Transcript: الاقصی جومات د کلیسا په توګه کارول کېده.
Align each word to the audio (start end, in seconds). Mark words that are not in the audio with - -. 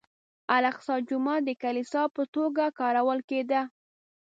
الاقصی 0.57 0.95
جومات 1.09 1.41
د 1.45 1.49
کلیسا 1.63 2.03
په 2.15 2.23
توګه 2.35 2.63
کارول 2.79 3.19
کېده. 3.29 3.61